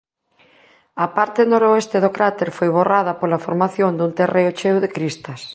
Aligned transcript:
A 1.05 1.07
parte 1.17 1.41
noroeste 1.53 1.97
do 2.03 2.13
cráter 2.17 2.49
foi 2.57 2.69
borrada 2.77 3.17
pola 3.19 3.43
formación 3.45 3.91
dun 3.95 4.11
terreo 4.19 4.51
cheo 4.59 4.77
de 4.83 4.89
cristas. 4.95 5.41